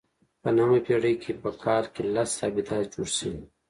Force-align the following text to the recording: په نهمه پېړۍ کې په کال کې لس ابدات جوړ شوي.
په 0.41 0.49
نهمه 0.55 0.79
پېړۍ 0.85 1.15
کې 1.23 1.31
په 1.41 1.49
کال 1.63 1.83
کې 1.93 2.03
لس 2.15 2.31
ابدات 2.47 2.85
جوړ 2.93 3.09
شوي. 3.17 3.43